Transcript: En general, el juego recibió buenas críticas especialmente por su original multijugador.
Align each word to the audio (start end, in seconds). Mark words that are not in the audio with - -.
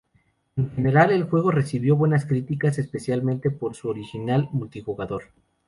En 0.55 0.71
general, 0.73 1.11
el 1.11 1.25
juego 1.25 1.51
recibió 1.51 1.95
buenas 1.95 2.25
críticas 2.25 2.79
especialmente 2.79 3.51
por 3.51 3.75
su 3.75 3.87
original 3.87 4.49
multijugador. 4.51 5.25